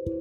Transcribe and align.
Hi 0.00 0.12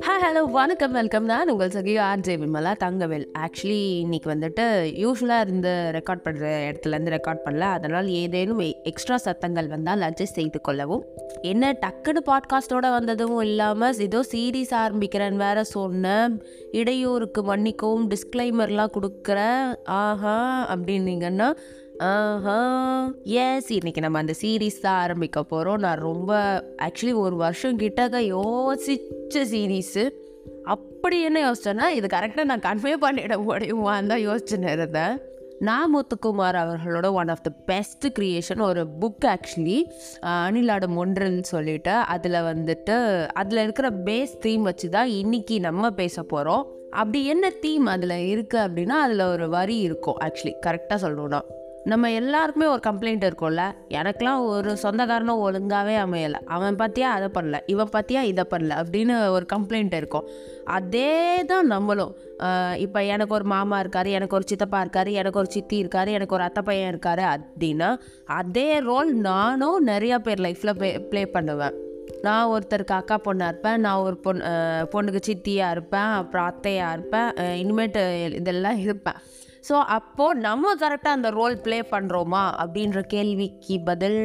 hello 0.00 0.50
வணக்கம் 0.50 0.92
welcome 0.92 1.24
நான் 1.24 1.50
உங்கள் 1.50 1.68
சகி 1.68 1.98
ஆர்ஜே 1.98 2.36
விமலா 2.36 2.74
தங்கவேல். 2.84 3.26
ஆக்சுவலி 3.38 3.98
இன்னைக்கு 3.98 4.30
வந்துட்டு 4.30 4.82
யூஸ்வலாக 4.98 5.40
இருந்து 5.40 5.90
ரெக்கார்ட் 5.92 6.24
பண்ணுற 6.24 6.70
இடத்துலேருந்து 6.70 7.18
ரெக்கார்ட் 7.18 7.38
பண்ணல. 7.44 7.58
அதனால் 7.58 8.08
ஏதேனும் 8.08 8.58
எக்ஸ்ட்ரா 8.58 9.16
சத்தங்கள் 9.16 9.68
வந்தால் 9.68 10.00
அட்ஜஸ்ட் 10.00 10.36
செய்து 10.38 10.60
கொள்ளவும். 10.60 11.04
என்ன 11.42 11.72
டக்குனு 11.72 12.16
பாட்காஸ்ட்டோட 12.26 12.90
வந்ததும் 12.90 13.40
இல்லாமல் 13.40 13.98
ஏதோ 13.98 14.20
சீரீஸ் 14.20 14.70
ஆரம்பிக்கிறேன்னு 14.70 15.36
வேற 15.36 15.64
சொன்னேன். 15.64 16.42
இடையூறுக்கு 16.72 17.42
மன்னிக்கவும் 17.42 18.10
டிஸ்க்ளைமர்லாம் 18.10 18.90
கொடுக்குறேன். 19.00 19.74
ஆஹா 19.84 20.66
அப்படின்னீங்கன்னா 20.74 21.52
எஸ் 23.24 23.70
இன்னைக்கு 23.70 24.00
நம்ம 24.00 24.18
அந்த 24.18 24.32
சீரீஸ் 24.42 24.80
தான் 24.80 25.00
ஆரம்பிக்க 25.00 25.42
போகிறோம் 25.42 25.76
நான் 25.76 25.98
ரொம்ப 25.98 26.32
ஆக்சுவலி 26.82 27.14
ஒரு 27.14 27.36
வருஷம் 27.36 27.78
கிட்டக்க 27.78 28.18
யோசித்த 28.18 29.34
சீரீஸு 29.34 30.10
அப்படி 30.64 31.22
என்ன 31.22 31.50
யோசிச்சேன்னா 31.50 31.88
இது 31.88 32.06
கரெக்டாக 32.06 32.44
நான் 32.44 32.60
கன்வே 32.60 32.94
பண்ணிட 33.00 33.36
முடியுமான்னு 33.46 34.06
தான் 34.06 34.28
யோசிச்சுன்னு 34.28 34.72
இருந்தேன். 34.72 35.18
நான் 35.58 35.96
முத்துக்குமார் 35.96 36.54
அவர்களோட 36.54 37.12
one 37.12 37.28
of 37.28 37.42
the 37.42 37.50
best 37.50 38.06
creation 38.18 38.60
ஒரு 38.60 38.86
புக் 39.00 39.26
ஆக்சுவலி 39.26 39.84
அணிலாடம் 40.22 40.96
ஒன்றுன்னு 40.96 41.40
சொல்லிட்டு 41.40 41.90
அதில் 41.90 42.32
வந்துட்டு 42.32 43.26
அதில் 43.26 43.58
இருக்கிற 43.58 43.90
பேஸ் 43.90 44.38
தீம் 44.38 44.62
வச்சு 44.62 44.88
தான் 44.88 45.08
இன்னைக்கு 45.08 45.60
நம்ம 45.60 45.90
பேச 45.90 46.22
போகிறோம் 46.22 46.66
அப்படி 46.90 47.26
என்ன 47.26 47.50
தீம் 47.50 47.86
அதில் 47.86 48.10
இருக்குது 48.10 48.64
அப்படின்னா 48.66 48.96
அதில் 49.06 49.20
ஒரு 49.20 49.48
வரி 49.48 49.78
இருக்கும் 49.78 50.16
ஆக்சுவலி 50.24 50.54
கரெக்டாக 50.66 50.98
சொல்லணும்னா. 51.00 51.40
நம்ம 51.90 52.10
எல்லாருக்குமே 52.18 52.66
ஒரு 52.74 52.82
கம்ப்ளைண்ட் 52.86 53.24
இருக்கும்ல. 53.28 53.62
எனக்கெலாம் 53.98 54.42
ஒரு 54.52 54.70
சொந்தக்காரனும் 54.82 55.42
ஒழுங்காகவே 55.46 55.94
அமையலை. 56.04 56.38
அவன் 56.54 56.78
பார்த்தியா 56.80 57.08
அதை 57.16 57.28
பண்ணல 57.36 57.58
இவன் 57.72 57.90
பார்த்தியா 57.94 58.20
இதை 58.30 58.44
பண்ணல 58.52 58.78
அப்படின்னு 58.82 59.16
ஒரு 59.36 59.46
கம்ப்ளைண்ட் 59.54 59.94
இருக்கும். 60.00 60.28
அதே 60.76 61.12
தான் 61.50 61.68
நம்மளும் 61.74 62.14
இப்போ 62.84 63.00
எனக்கு 63.14 63.36
ஒரு 63.38 63.46
மாமா 63.54 63.78
இருக்கார் 63.84 64.10
எனக்கு 64.18 64.36
ஒரு 64.38 64.48
சித்தப்பா 64.52 64.80
இருக்கார் 64.84 65.10
எனக்கு 65.20 65.40
ஒரு 65.42 65.50
சித்தி 65.56 65.76
இருக்கார் 65.82 66.14
எனக்கு 66.16 66.36
ஒரு 66.38 66.46
அத்தை 66.48 66.62
பையன் 66.68 66.92
இருக்கார் 66.92 67.24
அப்படின்னா 67.34 67.90
அதே 68.40 68.68
ரோல் 68.88 69.12
நானும் 69.30 69.88
நிறையா 69.92 70.18
பேர் 70.28 70.44
லைஃப்பில் 70.46 70.76
ப்ளே 70.80 70.92
ப்ளே 71.10 71.24
பண்ணுவேன். 71.36 71.76
நான் 72.26 72.50
ஒருத்தருக்கு 72.54 72.98
அக்கா 72.98 73.16
பொண்ணாக 73.26 73.50
இருப்பேன் 73.52 73.80
நான் 73.84 74.02
ஒரு 74.06 74.16
பொண்ணு 74.24 74.42
பொண்ணுக்கு 74.94 75.20
சித்தியாக 75.28 75.74
இருப்பேன் 75.76 76.12
அப்புறம் 76.20 76.48
அத்தையாக 76.50 76.94
இருப்பேன் 76.96 77.30
இனிமேட்டு 77.62 78.02
இதெல்லாம் 78.40 78.78
இருப்பேன். 78.86 79.20
ஸோ 79.68 79.76
அப்போது 79.96 80.40
நம்ம 80.40 80.74
கரெக்டாக 80.74 81.18
அந்த 81.18 81.30
ரோல் 81.30 81.60
ப்ளே 81.60 81.80
பண்ணுறோமா 81.90 82.42
அப்படின்ற 82.62 83.00
கேள்விக்கு 83.00 83.80
பதில் 83.84 84.18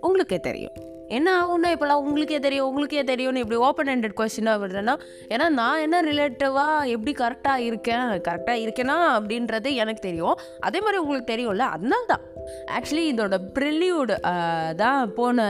உங்களுக்கே 0.00 0.40
தெரியும். 0.40 0.76
என்ன 1.08 1.28
ஆகும்னா 1.40 1.68
இப்போலாம் 1.74 2.04
உங்களுக்கே 2.06 2.38
தெரியும் 2.38 2.68
உங்களுக்கே 2.68 3.04
தெரியும்னு 3.04 3.42
இப்படி 3.44 3.60
ஓப்பன் 3.66 3.86
ஹேண்டட் 3.86 4.16
கொஸ்டினாக 4.20 4.60
விடுறேன்னா 4.62 4.94
ஏன்னா 5.28 5.48
நான் 5.48 5.80
என்ன 5.80 6.02
ரிலேட்டிவாக 6.02 6.88
எப்படி 6.94 7.12
கரெக்டாக 7.24 7.66
இருக்கேன் 7.68 8.06
கரெக்டாக 8.28 8.62
இருக்கேனா 8.64 8.96
அப்படின்றது 9.18 9.74
எனக்கு 9.74 10.02
தெரியும். 10.08 10.38
அதே 10.60 10.80
மாதிரி 10.80 11.02
உங்களுக்கு 11.02 11.32
தெரியும்ல 11.34 11.66
அதனால 11.76 12.04
தான் 12.04 12.24
ஆக்சுவலி 12.76 13.06
இதோட 13.12 13.36
ப்ரில்யூடு 13.58 14.14
தான் 14.76 15.12
போன 15.12 15.46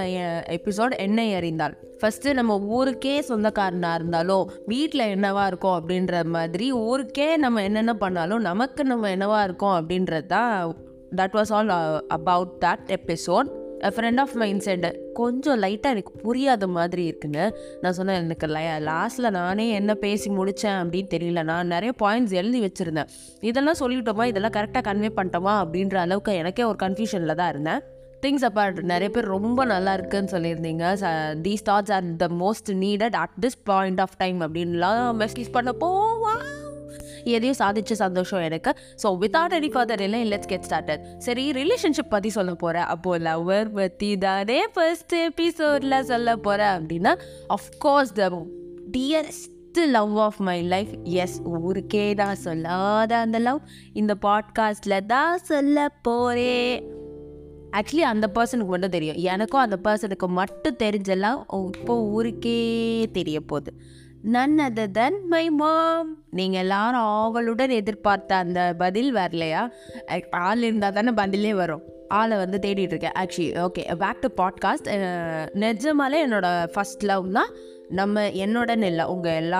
எபிசோட் 0.49 0.95
என்னை 0.99 1.29
அறிந்தால் 1.35 1.77
ஃபஸ்ட்டு 2.01 2.35
நம்ம 2.35 2.57
ஊருக்கே 2.69 3.15
சொந்தக்காரனாக 3.29 3.95
இருந்தாலும் 3.95 4.51
வீட்டில் 4.67 5.11
என்னவா 5.11 5.45
இருக்கோம் 5.47 5.79
அப்படின்ற 5.81 6.25
மாதிரி 6.29 6.73
ஊருக்கே 6.73 7.29
நம்ம 7.37 7.63
என்னென்ன 7.63 7.95
பண்ணாலும் 7.95 8.41
நமக்கு 8.41 8.85
நம்ம 8.85 9.11
என்னவா 9.11 9.43
இருக்கோம் 9.43 9.77
அப்படின்றது 9.81 10.27
தான் 10.27 10.75
that 11.17 11.37
was 11.37 11.53
all 11.53 11.73
about 12.09 12.53
that 12.65 12.87
episode 12.89 13.51
friend 13.81 14.21
of 14.21 14.33
mind 14.33 14.61
set 14.61 15.13
கொஞ்சம் 15.13 15.63
லைட்டாக 15.63 15.93
எனக்கு 15.95 16.13
புரியாத 16.13 16.67
மாதிரி 16.67 17.15
இருக்குங்க 17.15 17.53
நான் 17.81 17.93
சொன்னேன் 17.93 18.23
எனக்கு 18.23 18.47
லை 18.47 18.65
லாஸ்ட்டில் 18.65 19.31
நானே 19.31 19.71
என்ன 19.71 19.95
பேசி 19.95 20.31
முடித்தேன் 20.31 20.79
அப்படின்னு 20.79 21.09
தெரியல. 21.15 21.43
நான் 21.43 21.67
நிறைய 21.67 21.93
பாயிண்ட்ஸ் 22.03 22.33
எழுதி 22.33 22.61
வச்சுருந்தேன். 22.65 23.07
இதெல்லாம் 23.41 23.75
சொல்லிவிட்டோமா? 23.81 24.25
இதெல்லாம் 24.25 24.51
கரெக்டாக 24.51 24.81
கன்வே 24.81 25.11
பண்ணிட்டோமா? 25.17 25.67
அப்படின்ற 25.67 25.95
அளவுக்கு 25.95 26.35
எனக்கே 26.35 26.63
ஒரு 26.63 26.77
கன்ஃபியூஷனில் 26.83 27.35
தான் 27.35 27.49
இருந்தேன். 27.49 27.81
திங்ஸ் 28.27 28.51
அப்பார்ட் 28.51 28.83
நிறைய 28.83 29.11
பேர் 29.11 29.25
ரொம்ப 29.25 29.65
நல்லா 29.65 29.93
இருக்குன்னு 29.93 30.31
சொல்லியிருந்தீங்க. 30.33 30.85
These 31.43 31.65
thoughts 31.65 31.93
are 31.93 32.17
the 32.17 32.27
most 32.27 32.71
needed 32.71 33.13
at 33.13 33.37
this 33.41 33.59
point 33.65 34.01
of 34.01 34.17
time 34.17 34.41
அப்படின்லாம் 34.41 35.27
மெசேஜ் 35.27 35.51
பண்ண 35.53 35.73
போவா 35.81 36.56
எதையும் 37.35 37.59
சாதிச்ச 37.59 37.93
சந்தோஷம் 37.93 38.43
எனக்கு. 38.43 38.71
ஸோ 39.03 39.11
வித்வுட் 39.23 39.57
எனி 39.59 39.71
ஃபர்தர் 39.75 40.01
இல்லை 40.01 40.21
லெட்ஸ் 40.33 40.51
கெட் 40.53 40.67
ஸ்டார்டட் 40.69 41.03
சரி 41.19 41.45
ரிலேஷன்ஷிப் 41.53 42.13
பற்றி 42.15 42.31
சொல்ல 42.31 42.55
போகிறேன் 42.55 42.85
அப்போது 42.85 43.25
லவ்வர் 43.25 43.73
பற்றி 43.73 44.19
தானே 44.19 44.61
ஃபர்ஸ்ட் 44.75 45.15
எபிசோடில் 45.15 45.99
சொல்ல 46.03 46.37
போகிறேன் 46.37 46.75
அப்படின்னா 46.79 47.15
of course 47.49 48.13
the 48.13 48.31
dearest 48.91 49.81
love 49.93 50.19
of 50.19 50.37
my 50.39 50.59
life 50.63 50.93
is 51.05 51.39
ஊருக்கே 51.45 52.15
தான் 52.15 52.37
சொல்லாத 52.37 53.17
அந்த 53.17 53.39
லவ் 53.39 53.61
இந்த 53.93 54.15
பாட்காஸ்டில் 54.23 55.07
தான் 55.07 55.39
சொல்ல 55.43 55.89
போகிறேன் 56.03 56.95
ஆக்சுவலி 57.79 58.05
அந்த 58.13 58.27
பர்சனுக்கு 58.35 58.73
மட்டும் 58.75 58.91
தெரியும். 58.91 59.17
எனக்கும் 59.33 59.61
அந்த 59.61 59.77
பர்சனுக்கு 59.85 60.27
மட்டும் 60.29 60.77
தெரிஞ்செல்லாம் 60.79 61.41
இப்போ 61.71 61.95
ஊருக்கே 62.03 62.59
தெரிய 63.13 63.41
போகுது. 63.41 63.71
நன் 64.27 64.59
அதர் 64.59 64.91
தன் 64.91 65.27
மை 65.27 65.51
மாம் 65.51 66.25
நீங்கள் 66.31 66.61
எல்லாரும் 66.61 67.01
ஆவலுடன் 67.01 67.71
எதிர்பார்த்த 67.71 68.35
அந்த 68.35 68.75
பதில் 68.79 69.15
வரலையா? 69.15 69.71
ஆள் 70.31 70.63
இருந்தால் 70.63 70.93
தானே 70.93 71.11
பதிலே 71.11 71.55
வரும். 71.55 71.83
ஆளை 72.09 72.37
வந்து 72.37 72.59
தேடிட்டு 72.63 72.93
இருக்கேன். 72.93 73.13
Actually 73.19 73.67
okay 73.67 73.95
back 73.95 74.21
to 74.21 74.45
podcast 74.45 74.89
நிஜமாலே 75.55 76.19
என்னோடய 76.27 76.69
ஃபஸ்ட் 76.75 77.05
லவ்னா 77.05 77.41
நம்ம 77.89 78.21
என்னோடன்னு 78.21 78.83
இல்லை 78.83 79.05
உங்கள் 79.05 79.51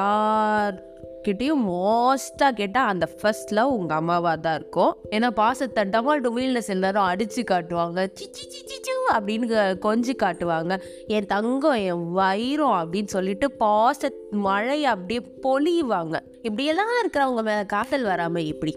எல்லார்கிட்டையும் 1.27 1.63
மோஸ்ட்டாக 1.69 2.53
கேட்டால் 2.53 2.89
அந்த 2.89 3.07
ஃபர்ஸ்ட் 3.07 3.53
லவ் 3.53 3.71
உங்கள் 3.77 3.97
அம்மாவாக 3.97 4.37
தான் 4.37 4.57
இருக்கும். 4.61 4.93
ஏன்னா 5.11 5.29
பாசத்தை 5.31 5.85
டமால் 5.85 6.23
டுமீல்னஸ் 6.27 6.71
எல்லாரும் 6.75 7.03
அடித்து 7.03 7.43
காட்டுவாங்க. 7.51 8.01
சிச்சி 8.21 8.45
சிச்சி 8.53 8.93
அப்படின்னு 9.17 9.59
கொஞ்சி 9.87 10.15
காட்டுவாங்க. 10.23 10.75
என் 11.07 11.27
தங்கம் 11.27 11.79
என் 11.89 12.13
வைரம் 12.13 12.79
அப்படின்னு 12.81 13.13
சொல்லிட்டு 13.17 13.49
பாச 13.59 14.11
மழையை 14.47 14.89
அப்படியே 14.95 15.21
பொழிவாங்க. 15.47 16.17
இப்படியெல்லாம் 16.43 16.95
இருக்கிறவங்க 17.03 17.43
மேலே 17.43 17.65
காதல் 17.67 18.03
வராமல் 18.03 18.49
இப்படி 18.53 18.75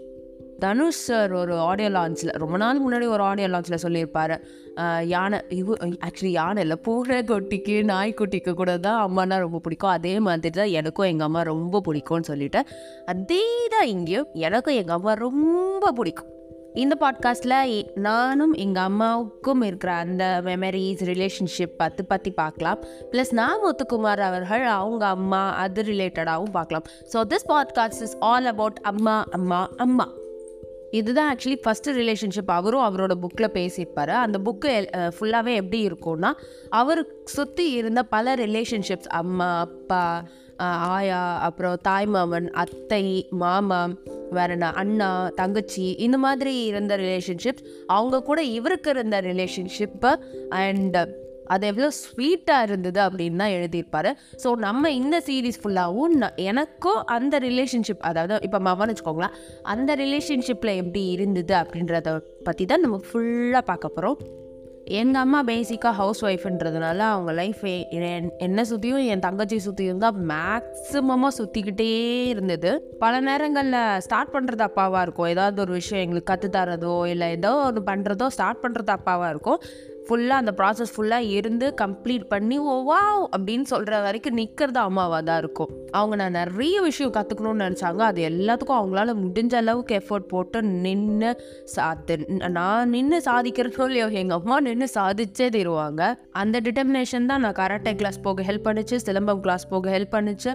தனுஷ் 0.62 1.02
சார் 1.08 1.32
ஒரு 1.40 1.54
ஆடியோ 1.68 1.90
லான்ச்சில் 1.96 2.32
ரொம்ப 2.42 2.56
நாள் 2.62 2.80
முன்னாடி 2.84 3.06
ஒரு 3.14 3.22
ஆடியோ 3.28 3.48
லான்ச்சில் 3.52 3.82
சொல்லியிருப்பாரு. 3.84 4.36
யானை 5.12 5.38
இவ 5.58 5.76
ஆக்சுவலி 6.06 6.32
யானை 6.40 6.62
இல்லை 6.64 6.76
பூனை 6.86 7.20
கொட்டிக்கு 7.30 7.76
நாய்க்குட்டிக்கு 7.92 8.52
கூட 8.60 8.72
தான் 8.88 9.00
அம்மானா 9.06 9.38
ரொம்ப 9.46 9.60
பிடிக்கும். 9.64 9.94
அதே 9.98 10.14
மாதிரி 10.26 10.54
தான் 10.58 10.74
எனக்கும் 10.80 11.08
எங்கள் 11.12 11.28
அம்மா 11.28 11.42
ரொம்ப 11.52 11.82
பிடிக்கும்னு 11.86 12.30
சொல்லிவிட்டேன் 12.32 12.68
அதே 13.14 13.44
தான் 13.76 13.88
இங்கேயும் 13.94 14.28
எனக்கும் 14.48 14.78
எங்கள் 14.82 14.98
அம்மா 14.98 15.14
ரொம்ப 15.26 15.92
பிடிக்கும். 16.00 16.30
இந்த 16.82 16.94
பாட்காஸ்ட்டில் 17.02 17.54
நானும் 18.06 18.52
எங்கள் 18.64 18.86
அம்மாவுக்கும் 18.90 19.62
இருக்கிற 19.68 19.92
அந்த 20.02 20.24
மெமரிஸ் 20.48 21.02
ரிலேஷன்ஷிப் 21.10 21.74
பற்றி 21.80 22.04
பற்றி 22.12 22.30
பார்க்கலாம். 22.42 22.78
ப்ளஸ் 23.12 23.32
நான் 23.40 23.62
முத்துக்குமார் 23.64 24.22
அவர்கள் 24.28 24.66
அவங்க 24.78 25.04
அம்மா 25.16 25.42
அது 25.64 25.82
ரிலேட்டடாகவும் 25.90 26.54
பார்க்கலாம். 26.58 26.86
So 27.14 27.26
this 27.34 27.50
podcast 27.52 28.06
is 28.08 28.16
all 28.30 28.48
about 28.54 28.80
அம்மா 28.92 29.16
அம்மா 29.38 29.60
அம்மா. 29.86 30.06
இதுதான் 30.90 31.36
ஆக்சுவலி 31.36 31.58
ஃபஸ்ட்டு 31.66 31.92
ரிலேஷன்ஷிப் 31.92 32.46
அவரும் 32.46 32.80
அவரோட 32.80 33.12
புக்கில் 33.22 33.52
பேசியிருப்பார். 33.54 34.08
அந்த 34.08 34.38
புக்கு 34.38 34.72
ஃபுல்லாகவே 35.20 35.54
எப்படி 35.54 35.86
இருக்கும்னா 35.86 36.30
அவர் 36.70 37.06
சுற்றி 37.24 37.70
இருந்த 37.70 38.02
பல 38.02 38.34
ரிலேஷன்ஷிப்ஸ் 38.34 39.08
அம்மா 39.08 39.58
அப்பா 39.58 40.24
ஆயா 40.56 41.38
அப்புறம் 41.38 41.80
தாய்மாமன் 41.88 42.50
அத்தை 42.50 43.26
மாமா 43.30 43.88
வேற 44.30 44.52
என்ன 44.52 44.72
அண்ணா 44.72 45.28
தங்கச்சி 45.28 45.94
இந்த 45.94 46.18
மாதிரி 46.18 46.64
இருந்த 46.64 46.96
ரிலேஷன்ஷிப்ஸ் 46.96 47.64
அவங்க 47.86 48.22
கூட 48.22 48.42
இவருக்கு 48.42 48.90
இருந்த 48.90 49.20
ரிலேஷன்ஷிப்பு 49.20 50.16
அண்ட் 50.48 50.98
அது 51.54 51.70
எவ்வளோ 51.72 51.90
ஸ்வீட்டாக 52.02 52.66
இருந்தது 52.68 53.00
அப்படின்னு 53.06 53.42
தான் 53.42 53.54
எழுதியிருப்பாரு. 53.58 54.12
ஸோ 54.42 54.50
நம்ம 54.66 54.92
இந்த 55.00 55.16
சீரீஸ் 55.28 55.60
ஃபுல்லாகவும் 55.62 56.16
எனக்கும் 56.50 57.00
அந்த 57.16 57.38
ரிலேஷன்ஷிப் 57.48 58.04
அதாவது 58.10 58.42
இப்போ 58.48 58.60
மவன் 58.68 58.92
வச்சுக்கோங்களேன் 58.92 59.36
அந்த 59.74 59.96
ரிலேஷன்ஷிப்பில் 60.04 60.78
எப்படி 60.82 61.04
இருந்தது 61.16 61.56
அப்படின்றத 61.62 62.18
பற்றி 62.48 62.66
தான் 62.74 62.84
நம்ம 62.86 63.00
ஃபுல்லாக 63.08 63.64
பார்க்க 63.72 63.96
போகிறோம் 63.96 64.20
எங்கள் 64.98 65.22
அம்மா 65.22 65.40
பேசிக்காக 65.48 65.94
ஹவுஸ் 65.98 66.20
ஒய்ஃப்ன்றதுனால 66.28 67.00
அவங்க 67.14 67.32
லைஃப் 67.40 67.60
என்னை 68.46 68.62
சுற்றியும் 68.70 69.04
என் 69.12 69.22
தங்கச்சி 69.26 69.58
சுற்றியும் 69.66 70.00
தான் 70.04 70.16
மேக்ஸிமமாக 70.30 71.30
சுற்றிக்கிட்டே 71.38 71.88
இருந்தது. 72.32 72.70
பல 73.02 73.20
நேரங்களில் 73.28 73.78
ஸ்டார்ட் 74.06 74.32
பண்ணுறது 74.36 74.64
அப்பாவாக 74.68 75.04
இருக்கும். 75.06 75.30
ஏதாவது 75.34 75.62
ஒரு 75.64 75.74
விஷயம் 75.80 76.02
எங்களுக்கு 76.04 76.30
கற்றுத்தரதோ 76.32 76.96
இல்லை 77.12 77.28
ஏதோ 77.36 77.52
ஒன்று 77.68 77.82
பண்ணுறதோ 77.90 78.28
ஸ்டார்ட் 78.36 78.62
பண்ணுறது 78.64 78.92
அப்பாவாக 78.96 79.32
இருக்கும். 79.34 79.60
ஃபுல்லாக 80.06 80.42
அந்த 80.42 80.52
ப்ராசஸ் 80.58 80.92
ஃபுல்லாக 80.94 81.32
இருந்து 81.38 81.66
கம்ப்ளீட் 81.80 82.24
பண்ணி 82.32 82.56
ஓ 82.72 82.74
வா 82.88 83.00
அப்படின்னு 83.36 83.66
சொல்கிற 83.72 84.00
வரைக்கும் 84.06 84.38
நிற்கிறது 84.40 84.80
அம்மாவாக 84.86 85.20
தான் 85.28 85.40
இருக்கும். 85.42 85.70
அவங்க 85.98 86.14
நான் 86.20 86.36
நிறைய 86.40 86.76
விஷயம் 86.86 87.12
கற்றுக்கணும்னு 87.16 87.64
நினச்சாங்க. 87.64 88.02
அது 88.10 88.20
எல்லாத்துக்கும் 88.30 88.78
அவங்களால 88.80 89.14
முடிஞ்ச 89.24 89.54
அளவுக்கு 89.62 89.94
எஃபோர்ட் 90.00 90.26
போட்டு 90.32 90.58
நின்று 90.86 91.30
சாத்து 91.74 92.16
நான் 92.56 92.92
நின்று 92.94 93.20
சாதிக்கிறதோ 93.28 93.86
இல்லையோ 93.90 94.08
எங்கள் 94.22 94.38
அம்மா 94.40 94.58
நின்று 94.68 94.88
சாதிச்சே 94.96 95.48
தருவாங்க. 95.58 96.02
அந்த 96.42 96.56
டிட்டர்மினேஷன் 96.66 97.30
தான் 97.32 97.44
நான் 97.46 97.58
கராட்டே 97.60 97.94
கிளாஸ் 98.02 98.20
போக 98.26 98.48
ஹெல்ப் 98.50 98.66
பண்ணிச்சு 98.68 98.98
சிலம்பம் 99.06 99.44
கிளாஸ் 99.46 99.70
போக 99.74 99.90
ஹெல்ப் 99.96 100.14
பண்ணுச்சு. 100.16 100.52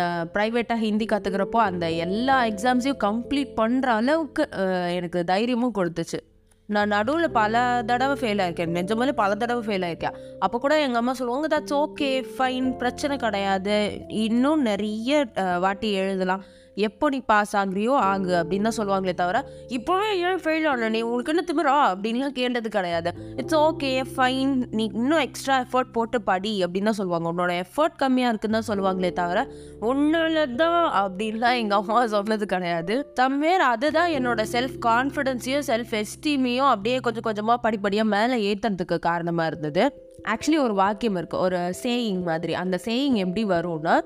நான் 0.00 0.30
ப்ரைவேட்டாக 0.36 0.78
ஹிந்தி 0.86 1.08
கற்றுக்கிறப்போ 1.14 1.60
அந்த 1.70 1.84
எல்லா 2.06 2.38
எக்ஸாம்ஸையும் 2.52 3.02
கம்ப்ளீட் 3.08 3.52
பண்ணுற 3.62 3.88
அளவுக்கு 4.00 4.44
எனக்கு 4.98 5.20
தைரியமும் 5.32 5.76
கொடுத்துச்சு. 5.80 6.20
நான் 6.66 6.88
நடுவில் 6.88 7.30
பல 7.30 7.82
தடவை 7.86 8.14
ஃபெயில் 8.20 8.42
ஆயிருக்கேன். 8.42 8.74
நிஜமாலே 8.78 9.12
பல 9.12 9.34
தடவை 9.34 9.62
ஃபெயில் 9.66 9.84
ஆயிருக்கேன். 9.86 10.14
அப்போ 10.38 10.58
கூட 10.58 10.74
எங்கள் 10.80 11.00
அம்மா 11.00 11.12
சொல்லுவாங்க 11.12 11.48
தட்ஸ் 11.54 11.76
ஓகே 11.82 12.10
ஃபைன் 12.36 12.76
பிரச்சனை 12.76 13.16
கிடையாது. 13.16 13.76
இன்னும் 14.08 14.62
நிறைய 14.62 15.26
வாட்டி 15.60 15.90
எழுதலாம். 15.92 16.44
எப்போ 16.74 17.08
நீ 17.08 17.20
பாஸ் 17.26 17.56
ஆகுறியோ 17.56 17.94
ஆகு 18.10 18.32
அப்படின்னு 18.40 18.68
தான் 18.68 18.78
சொல்லுவாங்களே 18.78 19.14
தவிர 19.14 19.42
இப்போவே 19.76 20.08
ஏன் 20.28 20.40
ஃபெயில் 20.44 20.68
ஆன 20.68 20.88
நீ 20.88 21.00
உனக்கு 21.02 21.32
என்ன 21.32 21.44
திமிரா? 21.50 21.74
அப்படின்லாம் 21.92 22.34
கேட்டது 22.38 22.68
கிடையாது. 22.68 23.10
இட்ஸ் 23.36 23.56
ஓகே 23.56 24.04
ஃபைன் 24.16 24.66
நீ 24.70 24.90
இன்னும் 24.94 25.18
எக்ஸ்ட்ரா 25.18 25.56
எஃபர்ட் 25.64 25.92
போட்டு 25.92 26.22
படி 26.22 26.64
அப்படின்னு 26.64 26.84
தான் 26.84 27.00
சொல்லுவாங்க. 27.00 27.32
உன்னோட 27.32 27.64
எஃபர்ட் 27.64 27.98
கம்மியாக 28.02 28.32
இருக்குன்னு 28.32 28.58
தான் 28.58 28.68
சொல்லுவாங்களே 28.70 29.12
தவிர 29.12 29.46
ஒன்றில் 29.80 30.56
தான் 30.56 30.92
அப்படின்லாம் 31.02 31.58
எங்கள் 31.62 31.78
அம்மா 31.78 32.06
சொன்னது 32.06 32.46
கிடையாது. 32.46 32.96
தம்மேர் 33.20 33.64
அதுதான் 33.72 34.10
என்னோட 34.10 34.42
செல்ஃப் 34.54 34.78
கான்ஃபிடென்ஸையும் 34.88 35.66
செல்ஃப் 35.70 35.94
எஸ்டீமையும் 36.02 36.70
அப்படியே 36.72 36.98
கொஞ்சம் 37.00 37.22
கொஞ்சமாக 37.22 37.60
படிப்படியாக 37.60 38.08
மேலே 38.08 38.54
ஏற்றுறதுக்கு 38.54 38.98
காரணமாக 38.98 39.46
இருந்தது. 39.46 40.03
ஆக்சுவலி 40.24 40.58
ஒரு 40.58 40.74
வாக்கியம் 40.74 41.16
இருக்குது 41.16 41.38
ஒரு 41.38 41.72
சேயிங் 41.82 42.22
மாதிரி. 42.22 42.54
அந்த 42.54 42.78
சேயிங் 42.84 43.14
எப்படி 43.14 43.44
வரும்னா 43.44 44.00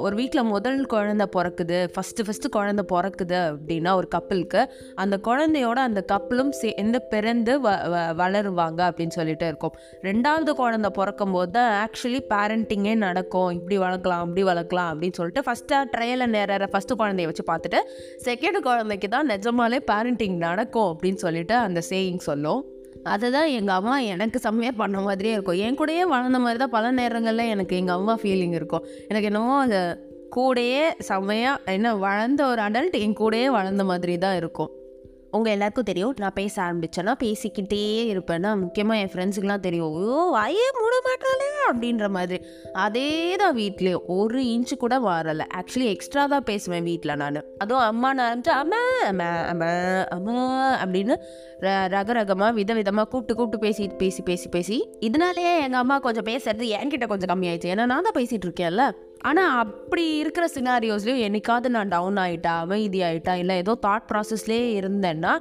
ஒரு 0.00 0.16
வீட்டில் 0.16 0.42
முதல் 0.42 0.86
குழந்தை 0.86 1.26
பிறக்குது 1.36 1.88
ஃபஸ்ட்டு 1.94 2.24
ஃபஸ்ட்டு 2.26 2.48
குழந்தை 2.50 2.84
பிறக்குது 2.92 3.38
அப்படின்னா 3.52 3.94
ஒரு 3.94 4.08
கப்பலுக்கு 4.08 4.70
அந்த 4.94 5.20
குழந்தையோட 5.24 5.72
அந்த 5.72 6.02
கப்பலும் 6.02 6.52
சேர்ந்து 6.52 7.02
பிறந்து 7.02 7.60
வ 7.60 7.64
வ- 7.64 8.14
வளருவாங்க 8.16 8.80
அப்படின்னு 8.88 9.08
சொல்லிட்டு 9.08 9.46
இருக்கும். 9.46 9.72
ரெண்டாவது 10.02 10.50
குழந்தை 10.50 10.90
பிறக்கும் 10.90 11.32
போது 11.32 11.50
தான் 11.50 11.88
ஆக்சுவலி 11.88 12.20
பேரண்டிங்கே 12.28 12.94
நடக்கும். 12.96 13.50
இப்படி 13.50 13.78
வளர்க்கலாம் 13.78 14.18
அப்படி 14.18 14.44
வளர்க்கலாம் 14.44 14.90
அப்படின்னு 14.92 15.12
சொல்லிட்டு 15.12 15.50
ஃபஸ்ட்டாக 15.50 15.84
ட்ரையலில் 15.96 16.26
நேர 16.26 16.68
ஃபஸ்ட்டு 16.72 16.98
குழந்தைய 16.98 17.24
வச்சு 17.24 17.44
பார்த்துட்டு 17.52 17.80
செகண்ட் 18.24 18.60
குழந்தைக்கு 18.60 19.08
தான் 19.08 19.28
நிஜமாலே 19.28 19.80
பேரண்டிங் 19.92 20.36
நடக்கும் 20.36 20.90
அப்படின்னு 20.92 21.14
சொல்லிட்டு 21.14 21.54
அந்த 21.54 21.82
சேயிங் 21.90 22.18
சொல்லும். 22.18 22.62
அதுதான் 23.14 23.48
எங்கள் 23.58 23.74
அம்மா 23.74 23.98
எனக்கு 23.98 24.38
செம்மையாக 24.38 24.76
பண்ண 24.76 25.00
மாதிரியே 25.00 25.32
இருக்கும். 25.32 25.60
என் 25.66 25.78
கூடயே 25.78 26.02
வளர்ந்த 26.14 26.38
மாதிரி 26.38 26.58
தான் 26.58 26.74
பல 26.76 26.90
நேரங்களில் 26.90 27.50
எனக்கு 27.54 27.76
எங்கள் 27.76 27.94
அம்மா 27.94 28.14
ஃபீலிங் 28.22 28.56
இருக்கும். 28.58 28.86
எனக்கு 29.08 29.28
என்னமோ 29.30 29.60
அந்த 29.60 29.78
கூடையே 30.36 30.82
செம்மையாக 30.98 31.72
என்ன 31.72 31.94
வளர்ந்த 31.96 32.46
ஒரு 32.46 32.62
அடல்ட் 32.62 32.96
என் 33.04 33.18
கூடயே 33.20 33.46
வளர்ந்த 33.46 33.84
மாதிரி 33.84 34.18
தான் 34.18 34.36
இருக்கும். 34.36 34.70
உங்கள் 35.32 35.52
எல்லாருக்கும் 35.52 35.84
தெரியும். 35.84 36.14
நான் 36.18 36.32
பேச 36.32 36.62
ஆரம்பித்தேன்னா 36.62 37.14
பேசிக்கிட்டே 37.22 37.80
இருப்பேன்னா 38.12 38.58
முக்கியமாக 38.58 39.00
என் 39.00 39.12
ஃப்ரெண்ட்ஸுக்கெலாம் 39.14 39.60
தெரியும். 39.60 39.90
ஓ 39.92 40.36
வாயே 40.36 40.66
மூட 40.78 40.94
மாட்டாளே! 41.06 41.48
அப்படின்ற 41.70 42.08
மாதிரி. 42.08 42.38
அதே 42.72 43.36
தான் 43.36 43.56
வீட்லேயும் 43.56 44.04
ஒரு 44.06 44.40
இன்ச்சு 44.44 44.76
கூட 44.76 45.00
மாறலை 45.00 45.46
ஆக்சுவலி 45.54 45.84
எக்ஸ்ட்ரா 45.84 46.26
தான் 46.26 46.44
பேசுவேன் 46.44 46.82
வீட்டில் 46.82 47.16
நான். 47.16 47.40
அதுவும் 47.58 47.82
அம்மா 47.82 48.12
நான் 48.12 48.28
ஆரம்பிச்சு 48.28 48.54
அம்மா 48.56 48.80
அம்மா 49.08 49.28
அம்மா 49.48 49.70
அம்மா 50.08 50.36
அப்படின்னு 50.82 51.16
ர 51.62 51.88
ரக 51.88 52.12
ரகமாக 52.12 52.52
வித 52.52 52.74
விதமாக 52.74 53.08
கூப்பிட்டு 53.08 53.34
கூப்பிட்டு 53.34 53.66
பேசிட்டு 53.66 53.96
பேசி 53.96 54.22
பேசி 54.22 54.48
பேசி 54.48 54.76
இதனாலேயே 55.00 55.58
எங்கள் 55.58 55.78
அம்மா 55.78 55.98
கொஞ்சம் 55.98 56.24
பேசுறது 56.24 56.64
என்கிட்ட 56.78 57.06
கொஞ்சம் 57.06 57.30
கம்மியாயிடுச்சு. 57.32 57.72
ஏன்னா 57.74 57.86
நான் 57.86 58.02
தான் 58.02 58.18
பேசிகிட்டு 58.18 58.48
இருக்கேன்ல. 58.48 58.84
ஆனால் 59.28 59.58
அப்படி 59.58 60.04
இருக்கிற 60.16 60.44
சினாரியோஸ்லேயும் 60.54 61.24
என்னைக்காவது 61.28 61.68
நான் 61.68 61.88
டவுன் 61.88 62.18
ஆகிட்டா 62.24 62.52
அமைதி 62.64 63.00
ஆகிட்டா 63.02 63.34
இல்லை 63.42 63.56
ஏதோ 63.56 63.72
தாட் 63.86 64.08
ப்ராசஸ்லேயே 64.10 64.66
இருந்தேன்னா 64.80 65.32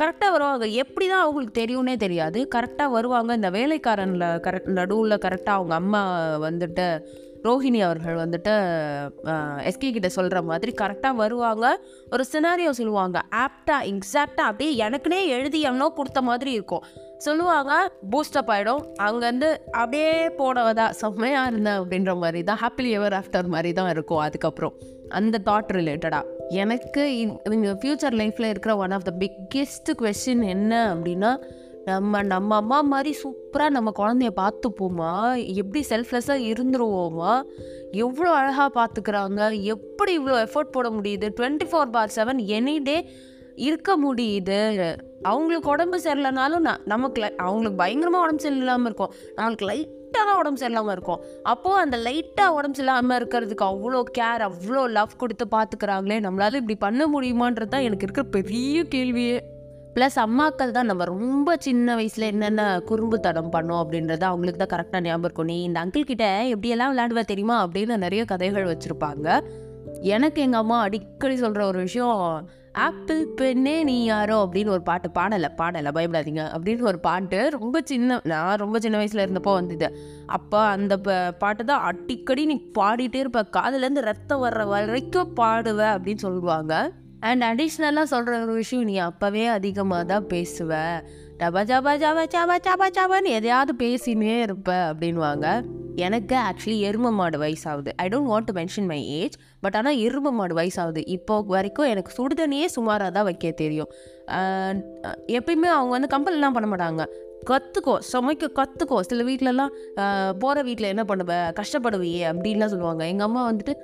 கரெக்டாக 0.00 0.34
வருவாங்க. 0.34 0.66
எப்படி 0.82 1.06
தான் 1.08 1.22
அவங்களுக்கு 1.22 1.54
தெரியும்னே 1.60 1.94
தெரியாது. 1.96 2.40
கரெக்டாக 2.54 2.90
வருவாங்க. 2.90 3.30
இந்த 3.34 3.50
வேலைக்காரனில் 3.50 4.26
கரெக்ட் 4.46 4.70
நடுவில் 4.78 5.22
கரெக்டாக 5.24 5.58
அவங்க 5.58 5.74
அம்மா 5.74 6.02
வந்துட்டு 6.40 6.86
ரோஹிணி 7.44 7.80
அவர்கள் 7.88 8.16
வந்துட்டு 8.22 8.54
எஸ்கே 9.68 9.90
கிட்ட 9.96 10.08
சொல்கிற 10.16 10.38
மாதிரி 10.50 10.72
கரெக்டாக 10.80 11.20
வருவாங்க. 11.22 11.66
ஒரு 12.12 12.24
சினாரியோ 12.32 12.72
சொல்லுவாங்க. 12.78 13.18
ஆப்டாக 13.44 13.86
எக்ஸாக்டாக 13.92 14.50
அப்படியே 14.50 14.72
எனக்குனே 14.86 15.20
எழுதி 15.36 15.60
எவனோ 15.68 15.88
கொடுத்த 15.98 16.22
மாதிரி 16.28 16.52
இருக்கும். 16.58 16.84
சொல்லுவாங்க 17.26 17.72
பூஸ்டப் 18.10 18.50
ஆகிடும் 18.54 18.84
அங்கேருந்து 19.06 19.48
அப்படியே 19.80 20.12
போனவதா 20.40 20.86
செம்மையாக 21.00 21.50
இருந்தேன் 21.50 21.80
அப்படின்ற 21.80 22.12
மாதிரி 22.22 22.42
தான் 22.50 22.60
ஹாப்பிலி 22.62 22.90
எவர் 22.98 23.16
ஆஃப்டர் 23.20 23.52
மாதிரி 23.54 23.72
தான் 23.80 23.90
இருக்கும். 23.94 24.22
அதுக்கப்புறம் 24.26 24.76
அந்த 25.18 25.40
தாட் 25.48 25.72
ரிலேட்டடாக 25.78 26.36
எனக்கு 26.62 27.02
இன் 27.22 27.34
ஃப்யூச்சர் 27.82 28.16
லைஃப்பில் 28.20 28.50
இருக்கிற 28.52 28.74
one 28.84 28.94
of 28.96 29.08
the 29.08 29.12
biggest 29.24 29.90
question 30.02 30.44
என்ன 30.54 30.72
அப்படின்னா 30.94 31.32
நம்ம 31.88 32.22
நம்ம 32.22 32.56
அம்மா 32.62 32.78
மாதிரி 32.92 33.10
சூப்பராக 33.20 33.74
நம்ம 33.74 33.90
குழந்தைய 33.98 34.30
பார்த்துப்போமா? 34.40 35.10
எப்படி 35.60 35.80
செல்ஃப்லெஸ்ஸாக 35.90 36.46
இருந்துருவோமா? 36.50 37.32
எவ்வளோ 38.04 38.30
அழகாக 38.38 38.68
பார்த்துக்கிறாங்க? 38.78 39.40
எப்படி 39.74 40.12
இவ்வளோ 40.18 40.36
எஃபோர்ட் 40.46 40.74
போட 40.74 40.88
முடியுது? 40.90 41.28
Twenty 41.38 41.66
four 41.70 41.94
by 41.94 42.14
seven 42.16 42.40
any 42.58 42.74
day 42.88 42.96
இருக்க 43.68 43.90
முடியுது. 44.06 44.58
அவங்களுக்கு 45.30 45.70
உடம்பு 45.74 45.96
சரியில்லைனாலும் 46.04 46.66
நான் 46.68 46.84
நமக்கு 46.92 47.22
அவங்களுக்கு 47.44 47.80
பயங்கரமாக 47.82 48.24
உடம்பு 48.26 48.44
சரியில்லாமல் 48.44 48.88
இருக்கும். 48.90 49.14
நம்மளுக்கு 49.38 49.68
லைட்டாக 49.70 50.24
தான் 50.28 50.40
உடம்பு 50.42 50.60
சரியில்லாமல் 50.62 50.94
இருக்கும். 50.96 51.22
அப்போது 51.52 51.80
அந்த 51.84 51.96
லைட்டாக 52.08 52.56
உடம்பு 52.58 52.78
சரியில்லாமல் 52.78 53.18
இருக்கிறதுக்கு 53.20 53.66
அவ்வளோ 53.72 54.02
கேர் 54.18 54.44
அவ்வளோ 54.48 54.84
லவ் 54.98 55.20
கொடுத்து 55.22 55.46
பார்த்துக்கிறாங்களே 55.56 56.18
நம்மளால 56.26 56.60
இப்படி 56.62 56.78
பண்ண 56.86 57.06
முடியுமான்றது 57.14 57.72
தான் 57.76 57.88
எனக்கு 57.88 58.06
இருக்கிற 58.08 58.26
பெரிய 58.38 58.84
கேள்வியே. 58.96 59.38
ப்ளஸ் 59.94 60.16
அம்மாக்கள் 60.16 60.70
தான் 60.70 60.86
நம்ம 60.86 61.04
ரொம்ப 61.04 61.56
சின்ன 61.56 61.94
வயசில் 61.94 62.22
என்னென்ன 62.22 62.80
குறும்புத்தனம் 62.90 63.52
பண்ணோம் 63.52 63.80
அப்படின்றது 63.82 64.22
அவங்களுக்கு 64.22 64.66
தான் 64.66 64.72
கரெக்டாக 64.74 65.00
ஞாபகம் 65.00 65.24
இருக்கும். 65.24 65.46
நீ 65.46 65.62
இந்த 65.62 65.78
அங்கிள் 65.84 66.10
கிட்ட 66.10 66.26
எப்படியெல்லாம் 66.54 66.92
விளையாடுவ 66.92 67.22
தெரியுமா 67.22 67.56
அப்படின்னு 67.64 67.96
நிறைய 67.96 68.24
கதைகள் 68.24 68.70
வச்சுருப்பாங்க. 68.72 69.40
எனக்கு 70.02 70.42
எங்கள் 70.42 70.60
அம்மா 70.60 70.80
அடிக்கடி 70.80 71.36
சொல்கிற 71.36 71.66
ஒரு 71.66 71.78
விஷயம் 71.78 72.48
ஆப்பிள் 72.72 73.28
பெண்ணே 73.34 73.84
நீ 73.84 74.04
யாரோ? 74.04 74.36
அப்படின்னு 74.44 74.68
ஒரு 74.68 74.82
பாட்டு 74.82 75.10
பாடலை 75.10 75.48
பாடலை 75.56 75.90
பயப்படாதீங்க. 75.94 76.42
அப்படின்னு 76.54 76.80
ஒரு 76.80 76.98
பாட்டு 76.98 77.50
ரொம்ப 77.50 77.80
சின்ன 77.84 78.20
நான் 78.24 78.56
ரொம்ப 78.56 78.78
சின்ன 78.78 78.96
வயசில் 78.96 79.24
இருந்தப்போ 79.26 79.52
வந்தது. 79.52 79.88
அப்போ 80.26 80.60
அந்த 80.60 80.96
ப 80.98 81.32
பாட்டு 81.38 81.64
தான் 81.64 81.82
அடிக்கடி 81.82 82.44
நீ 82.44 82.56
பாடிட்டே 82.78 83.14
இருப்ப. 83.14 83.42
காதுலேருந்து 83.56 84.08
ரத்தம் 84.10 84.44
வர்ற 84.44 84.66
வரைக்கும் 84.66 85.32
பாடுவ 85.36 85.80
அப்படின்னு 85.96 86.24
சொல்லுவாங்க. 86.26 86.92
அண்ட் 87.28 87.42
அடிஷ்னலாக 87.48 88.06
சொல்கிற 88.12 88.36
ஒரு 88.44 88.54
விஷயம் 88.60 88.86
நீ 88.90 88.94
அப்போவே 89.08 89.44
அதிகமாக 89.56 90.04
தான் 90.12 90.28
பேசுவ. 90.32 90.72
டபா 91.40 91.60
ஜபா 91.70 91.92
ஜபா 92.02 92.24
ஜபா 92.34 92.56
ஜபா 92.66 92.86
ஜபான்னு 92.96 93.36
எதையாவது 93.38 93.72
பேசினே 93.84 94.34
இருப்ப 94.46 94.70
அப்படின்வாங்க. 94.90 95.46
எனக்கு 96.06 96.34
ஆக்சுவலி 96.48 96.76
எரும 96.88 97.10
மாடு 97.18 97.36
வயசாகுது. 97.42 97.90
I 98.02 98.04
don't 98.12 98.30
want 98.32 98.48
to 98.48 98.54
mention 98.58 98.88
my 98.90 98.98
age 99.20 99.36
but 99.64 99.76
ஆனால் 99.78 99.98
எரும 100.06 100.32
மாடு 100.38 100.54
வயசாகுது. 100.58 101.00
இப்போ 101.16 101.34
வரைக்கும் 101.54 101.90
எனக்கு 101.92 102.10
சுடுதண்ணியே 102.18 102.66
சுமாராக 102.76 103.10
தான் 103.16 103.26
வைக்க 103.28 103.50
தெரியும். 103.62 103.90
எப்பயுமே 105.38 105.70
அவங்க 105.78 105.92
வந்து 105.96 106.10
கம்பல்லாம் 106.14 106.56
பண்ண 106.56 106.68
மாட்டாங்க. 106.72 107.04
கற்றுக்கோ 107.50 107.94
சமைக்க 108.12 108.50
கற்றுக்கோ 108.58 108.96
சில 109.10 109.22
வீட்டிலலாம் 109.28 109.74
போகிற 110.42 110.62
வீட்டில் 110.68 110.92
என்ன 110.92 111.04
பண்ணுவ? 111.10 111.32
கஷ்டப்படுவியே 111.60 112.22
அப்படின்லாம் 112.32 112.72
சொல்லுவாங்க. 112.74 113.02
எங்கள் 113.12 113.28
அம்மா 113.28 113.42
வந்துட்டு 113.50 113.74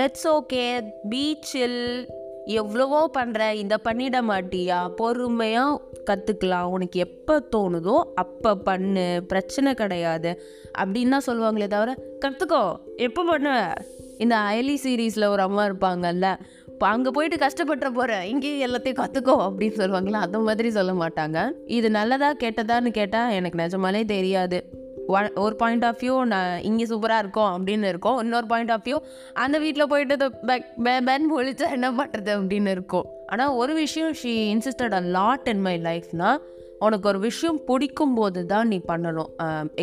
லெட்ஸ் 0.00 0.28
ஓகே 0.36 0.64
பீச்சில் 1.12 1.80
எவ்வளவோ 2.46 3.10
பண்ணுற 3.18 3.52
இந்த 3.54 3.78
பண்ணிட 3.84 4.22
மாட்டியா? 4.28 4.88
பொறுமையாக 4.96 5.80
கற்றுக்கலாம் 6.10 6.62
உனக்கு 6.62 7.00
எப்போ 7.00 7.42
தோணுதோ 7.56 8.02
அப்போ 8.14 8.54
பண்ணு. 8.54 9.22
பிரச்சனை 9.28 9.74
கிடையாது. 9.74 10.42
அப்படின்னு 10.78 11.08
தான் 11.08 11.26
சொல்லுவாங்களே 11.26 11.66
தவிர 11.66 11.96
கற்றுக்கோ 12.20 12.76
எப்போ 12.96 13.36
பண்ணுவ? 13.36 13.72
இந்த 14.18 14.36
அயலி 14.36 14.74
சீரீஸில் 14.84 15.24
ஒரு 15.24 15.42
அம்மா 15.42 15.64
இருப்பாங்கல்ல. 15.64 16.36
இப்போ 16.68 16.86
அங்கே 16.86 17.10
போயிட்டு 17.10 17.38
கஷ்டப்பட்டு 17.38 17.92
போகிறேன் 17.92 18.22
இங்கேயும் 18.22 18.70
எல்லாத்தையும் 18.70 19.00
கற்றுக்கோ 19.02 19.34
அப்படின்னு 19.46 19.78
சொல்லுவாங்களா 19.80 20.20
அந்த 20.20 20.38
மாதிரி 20.38 20.70
சொல்ல 20.70 20.92
மாட்டாங்க. 20.92 21.50
இது 21.66 21.90
நல்லதா 21.90 22.32
கெட்டதான்னு 22.32 22.88
கேட்டால் 22.88 23.30
எனக்கு 23.30 23.58
நிஜமாலே 23.58 24.04
தெரியாது. 24.04 24.82
ஒன் 25.16 25.28
ஒரு 25.44 25.54
பாயிண்ட் 25.62 25.84
ஆஃப் 25.84 26.00
வியூ 26.02 26.14
நான் 26.32 26.62
இங்கே 26.68 26.84
சூப்பராக 26.90 27.22
இருக்கோம் 27.24 27.52
அப்படின்னு 27.56 27.90
இருக்கும். 27.92 28.18
இன்னொரு 28.22 28.46
பாயிண்ட் 28.52 28.72
ஆஃப் 28.76 28.86
வியூ 28.86 28.98
அந்த 29.44 29.58
வீட்டில் 29.64 29.90
போயிட்டு 29.92 30.30
பெ 30.86 30.94
பென் 31.08 31.28
ஒழிச்சா 31.38 31.68
என்ன 31.76 31.90
பண்ணுறது 32.00 32.32
அப்படின்னு 32.38 32.72
இருக்கும். 32.76 33.06
ஆனால் 33.32 33.54
ஒரு 33.62 33.74
விஷயம் 33.74 34.14
she 34.22 34.32
insisted 34.54 34.96
a 35.00 35.02
lot 35.18 35.48
in 35.52 35.64
my 35.68 35.76
லைஃப்னா 35.88 36.30
உனக்கு 36.86 37.06
ஒரு 37.08 37.18
விஷயம் 37.26 37.58
பிடிக்கும் 37.68 38.14
போது 38.14 38.40
தான் 38.46 38.68
நீ 38.72 38.78
பண்ணணும். 38.88 39.30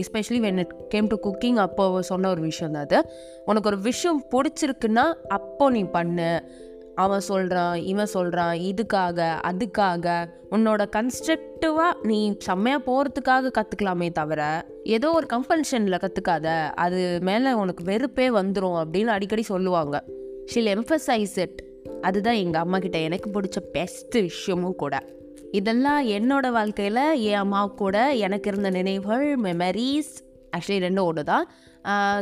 Especially 0.01 0.39
when 0.47 0.59
it 0.63 0.73
came 0.93 1.07
to 1.13 1.17
cooking 1.27 1.59
அப்போ 1.65 1.85
சொன்ன 2.09 2.29
ஒரு 2.29 2.41
விஷயம் 2.49 2.73
தான் 2.75 2.85
அது. 2.87 2.99
உனக்கு 3.45 3.69
ஒரு 3.71 3.79
விஷயம் 3.87 4.19
பிடிச்சிருக்குன்னா 4.33 5.05
அப்போ 5.37 5.69
நீ 5.69 5.83
பண்ணு. 5.97 6.29
அவன் 6.95 7.19
சொல்கிறான் 7.19 7.75
இவன் 7.75 8.05
சொல்கிறான் 8.05 8.57
இதுக்காக 8.57 9.19
அதுக்காக. 9.47 10.29
உன்னோட 10.51 10.85
கன்ஸ்ட்ரக்டிவாக 10.95 11.91
நீ 12.01 12.35
செம்மையாக 12.39 12.83
போகிறதுக்காக 12.85 13.51
கற்றுக்கலாமே 13.51 14.11
தவிர 14.11 14.65
ஏதோ 14.83 15.11
ஒரு 15.11 15.27
கம்பல்ஷனில் 15.33 15.99
கற்றுக்காத 15.99 16.69
அது 16.69 17.19
மேலே 17.21 17.53
உனக்கு 17.53 17.83
வெறுப்பே 17.83 18.29
வந்துடும் 18.29 18.83
அப்படின்னு 18.83 19.07
அடிக்கடி 19.07 19.41
சொல்லுவாங்க. 19.41 20.03
ஷில் 20.53 20.71
எம்ஃபசைஸ் 20.75 21.39
இட் 21.39 21.63
அதுதான் 22.01 22.33
எங்கள் 22.33 22.61
அம்மா 22.61 22.79
கிட்ட 22.79 22.97
எனக்கு 22.97 23.41
பிடிச்ச 23.41 23.59
பெஸ்ட் 23.71 24.13
விஷயமும் 24.13 24.75
கூட. 24.75 25.03
இதெல்லாம் 25.51 26.07
என்னோட 26.07 26.51
வாழ்க்கையில் 26.51 27.21
என் 27.21 27.35
அம்மா 27.35 27.67
கூட 27.67 28.15
எனக்கு 28.15 28.49
இருந்த 28.49 28.69
நினைவுகள் 28.69 29.39
மெமரிஸ் 29.39 30.13
ஆக்சுவலி 30.57 30.71
ரெண்டும் 30.71 31.03
ஒன்று 31.03 31.23
தான் 31.23 31.51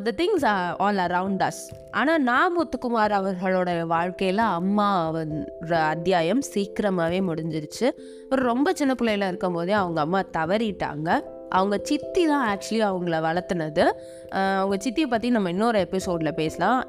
the 0.06 0.12
things 0.20 0.44
all 0.84 1.00
around 1.06 1.42
us 1.48 1.64
ஆனால் 2.00 2.22
நான் 2.28 2.54
முத்துக்குமார் 2.58 3.14
அவர்களோட 3.18 3.70
வாழ்க்கையில் 3.88 4.44
அம்மா 4.60 4.88
வந்த 5.16 5.74
அத்தியாயம் 5.94 6.44
சீக்கிரமாகவே 6.54 7.20
முடிஞ்சிருச்சு. 7.30 7.88
ஒரு 8.32 8.42
ரொம்ப 8.52 8.72
சின்ன 8.80 8.94
பிள்ளையில 9.00 9.28
இருக்கும் 9.32 9.58
போதே 9.58 9.76
அவங்க 9.82 10.00
அம்மா 10.06 10.22
தவறிட்டாங்க. 10.38 11.10
அவங்க 11.58 11.76
சித்தி 11.90 12.24
தான் 12.32 12.46
ஆக்சுவலி 12.52 12.82
அவங்கள 12.90 13.20
வளர்த்துனது. 13.28 13.86
அவங்க 14.60 14.78
சித்தியை 14.86 15.08
பற்றி 15.14 15.30
நம்ம 15.36 15.50
இன்னொரு 15.50 15.80
எபிசோடில் 15.88 16.38
பேசலாம். 16.42 16.80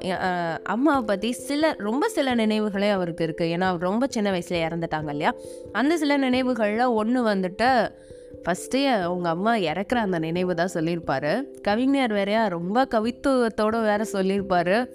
அம்மாவை 0.75 1.03
பற்றி 1.11 1.31
சில 1.47 1.73
ரொம்ப 1.87 2.07
சில 2.17 2.35
நினைவுகளே 2.35 2.91
அவருக்கு 2.97 3.27
இருக்குது 3.27 3.53
ஏன்னா 3.55 3.69
அவர் 3.71 3.87
ரொம்ப 3.89 4.07
சின்ன 4.15 4.29
வயசில் 4.35 4.63
இறந்துட்டாங்க 4.67 5.09
இல்லையா? 5.15 5.33
அந்த 5.81 5.95
சில 6.03 6.17
நினைவுகளில் 6.27 6.95
ஒன்று 7.01 7.21
வந்துட்டு 7.33 7.69
ஃபஸ்ட்டே 8.43 9.01
அவங்க 9.01 9.29
அம்மா 9.29 9.55
இறக்குற 9.55 9.95
அந்த 9.95 10.19
நினைவு 10.19 10.55
தான் 10.55 10.67
சொல்லியிருப்பார். 10.67 11.45
கவிஞர் 11.61 12.13
வேறையா 12.13 12.47
ரொம்ப 12.47 12.87
கவித்துவத்தோடு 12.91 13.81
வேற 13.81 14.03
சொல்லியிருப்பார். 14.03 14.89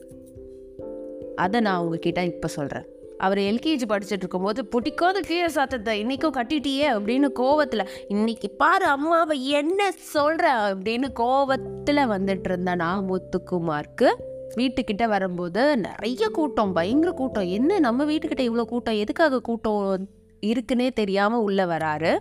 அதை 1.36 1.60
நான் 1.60 1.80
உங்ககிட்ட 1.80 2.24
இப்போ 2.24 2.48
சொல்கிறேன் 2.48 2.86
அவர் 3.18 3.38
எல்கேஜி 3.38 3.86
படிச்சுட்டு 3.88 4.24
இருக்கும்போது 4.24 4.64
பிடிக்காத 4.64 5.20
கீழே 5.20 5.46
சாத்தத்தை 5.46 5.92
இன்னைக்கும் 6.02 6.34
கட்டிட்டியே 6.36 6.86
அப்படின்னு 6.94 7.28
கோவத்தில் 7.40 7.88
இன்னைக்கு 8.08 8.50
பாரு 8.50 8.86
அம்மாவை 8.86 9.48
என்ன 9.48 9.90
சொல்கிற 9.90 10.74
அப்படின்னு 10.74 11.08
கோவத்தில் 11.20 12.10
வந்துட்டு 12.14 12.44
இருந்த 12.44 12.74
நான் 12.74 13.08
முத்துக்குமாருக்கு 13.10 14.10
வீட்டுக்கிட்ட 14.56 15.08
வரும்போது 15.08 15.76
நிறைய 15.76 16.28
கூட்டம் 16.28 16.72
பயங்கர 16.72 17.12
கூட்டம். 17.12 17.48
என்ன 17.48 17.78
நம்ம 17.78 18.04
வீட்டுக்கிட்ட 18.04 18.44
இவ்வளோ 18.48 18.64
கூட்டம்? 18.64 18.94
எதுக்காக 18.94 19.40
கூட்டம் 19.40 20.08
இருக்குன்னே 20.46 20.92
தெரியாமல் 20.92 21.40
உள்ளே 21.40 21.62
வராரு. 21.62 22.12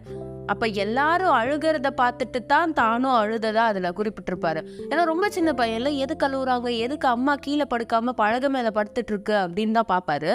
அப்போ 0.51 0.65
எல்லாரும் 0.83 1.35
அழுகிறத 1.39 1.89
பார்த்துட்டு 2.01 2.39
தான் 2.51 2.75
தானும் 2.79 3.15
அழுததா 3.21 3.63
அதில் 3.71 3.95
குறிப்பிட்டிருப்பாரு. 3.99 4.61
ஏன்னா 4.89 5.03
ரொம்ப 5.11 5.25
சின்ன 5.37 5.51
பையன்ல 5.59 5.91
எது 6.05 6.13
கழுவுறாங்க 6.23 6.69
எதுக்கு 6.85 7.07
அம்மா 7.15 7.33
கீழே 7.45 7.65
படுக்காம 7.73 8.13
பழக 8.21 8.49
மேலே 8.55 8.71
படுத்துட்டு 8.77 9.13
இருக்கு 9.13 9.35
அப்படின்னு 9.43 9.77
தான் 9.79 9.91
பார்ப்பாரு. 9.93 10.33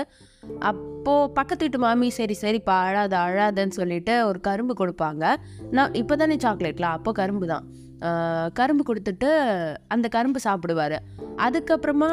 அப்போது 0.71 1.31
பக்கத்து 1.39 1.65
வீட்டு 1.67 1.81
மாமி 1.85 2.09
சரி 2.19 2.37
சரிப்பா 2.43 2.77
அழாத 2.89 3.15
அழாதன்னு 3.27 3.79
சொல்லிட்டு 3.81 4.15
ஒரு 4.31 4.41
கரும்பு 4.49 4.75
கொடுப்பாங்க. 4.81 5.25
நான் 5.79 5.97
இப்போ 6.03 6.17
தானே 6.23 6.39
சாக்லேட்லாம் 6.47 6.97
அப்போ 6.99 7.13
கரும்பு 7.21 7.49
தான். 7.53 7.67
கரும்பு 8.59 8.83
கொடுத்துட்டு 8.91 9.31
அந்த 9.95 10.07
கரும்பு 10.17 10.41
சாப்பிடுவாரு. 10.49 10.99
அதுக்கப்புறமா 11.47 12.13